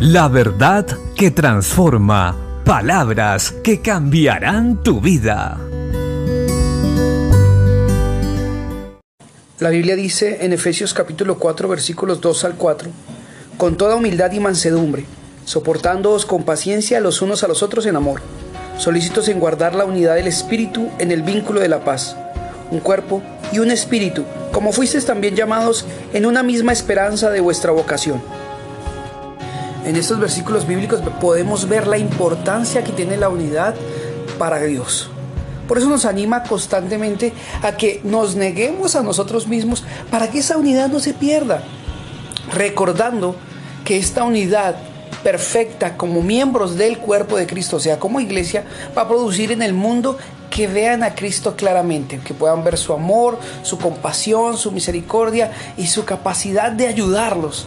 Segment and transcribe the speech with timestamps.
[0.00, 2.34] La verdad que transforma.
[2.64, 5.60] Palabras que cambiarán tu vida.
[9.58, 12.88] La Biblia dice en Efesios capítulo 4 versículos 2 al 4,
[13.58, 15.04] con toda humildad y mansedumbre,
[15.44, 18.22] soportándoos con paciencia los unos a los otros en amor,
[18.78, 22.16] solícitos en guardar la unidad del Espíritu en el vínculo de la paz,
[22.70, 23.22] un cuerpo
[23.52, 28.39] y un espíritu, como fuisteis también llamados en una misma esperanza de vuestra vocación.
[29.84, 33.74] En estos versículos bíblicos podemos ver la importancia que tiene la unidad
[34.38, 35.08] para Dios.
[35.66, 40.58] Por eso nos anima constantemente a que nos neguemos a nosotros mismos para que esa
[40.58, 41.62] unidad no se pierda.
[42.52, 43.36] Recordando
[43.84, 44.76] que esta unidad
[45.22, 48.64] perfecta como miembros del cuerpo de Cristo, o sea, como iglesia,
[48.96, 50.18] va a producir en el mundo
[50.50, 55.86] que vean a Cristo claramente, que puedan ver su amor, su compasión, su misericordia y
[55.86, 57.66] su capacidad de ayudarlos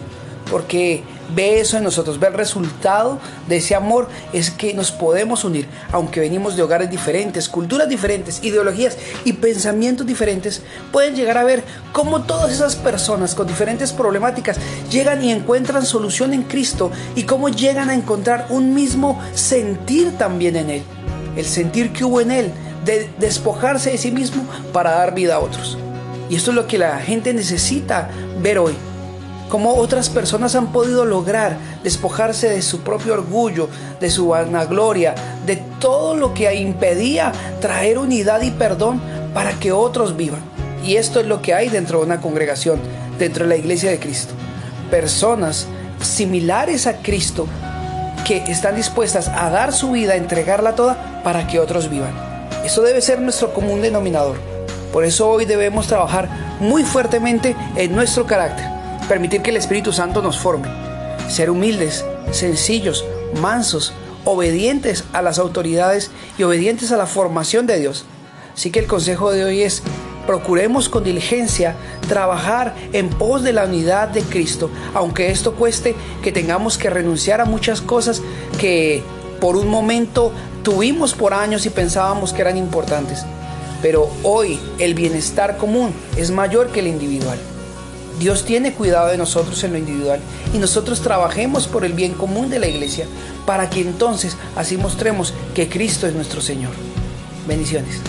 [0.54, 1.02] porque
[1.36, 3.18] ve eso en nosotros, ve el resultado
[3.50, 8.44] de ese amor, es que nos podemos unir, aunque venimos de hogares diferentes, culturas diferentes,
[8.44, 14.60] ideologías y pensamientos diferentes, pueden llegar a ver cómo todas esas personas con diferentes problemáticas
[14.92, 20.56] llegan y encuentran solución en Cristo y cómo llegan a encontrar un mismo sentir también
[20.56, 20.84] en Él,
[21.36, 22.52] el sentir que hubo en Él,
[22.86, 25.80] de despojarse de sí mismo para dar vida a otros.
[26.30, 28.76] Y esto es lo que la gente necesita ver hoy
[29.50, 35.58] cómo otras personas han podido lograr despojarse de su propio orgullo, de su vanagloria, de
[35.80, 39.02] todo lo que impedía traer unidad y perdón
[39.34, 40.42] para que otros vivan.
[40.84, 42.80] Y esto es lo que hay dentro de una congregación,
[43.20, 44.34] dentro de la iglesia de Cristo.
[44.90, 45.68] Personas
[46.02, 47.48] similares a Cristo
[48.26, 52.14] que están dispuestas a dar su vida, a entregarla toda para que otros vivan.
[52.66, 54.38] Eso debe ser nuestro común denominador.
[54.92, 58.73] Por eso hoy debemos trabajar muy fuertemente en nuestro carácter
[59.08, 60.68] permitir que el Espíritu Santo nos forme,
[61.28, 63.06] ser humildes, sencillos,
[63.42, 63.94] mansos,
[64.26, 68.06] obedientes a las autoridades y obedientes a la formación de Dios.
[68.54, 69.84] Así que el consejo de hoy es,
[70.26, 71.76] procuremos con diligencia
[72.08, 77.42] trabajar en pos de la unidad de Cristo, aunque esto cueste que tengamos que renunciar
[77.42, 78.22] a muchas cosas
[78.60, 79.04] que
[79.42, 80.32] por un momento
[80.64, 83.26] tuvimos por años y pensábamos que eran importantes.
[83.82, 87.38] Pero hoy el bienestar común es mayor que el individual.
[88.20, 90.20] Dios tiene cuidado de nosotros en lo individual
[90.54, 93.06] y nosotros trabajemos por el bien común de la iglesia
[93.46, 96.72] para que entonces así mostremos que Cristo es nuestro Señor.
[97.48, 98.02] Bendiciones.